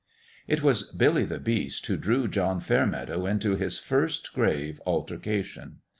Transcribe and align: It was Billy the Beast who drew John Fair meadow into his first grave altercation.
It 0.47 0.63
was 0.63 0.91
Billy 0.91 1.25
the 1.25 1.37
Beast 1.39 1.85
who 1.85 1.95
drew 1.95 2.27
John 2.27 2.59
Fair 2.59 2.87
meadow 2.87 3.27
into 3.27 3.55
his 3.55 3.77
first 3.77 4.33
grave 4.33 4.81
altercation. 4.83 5.81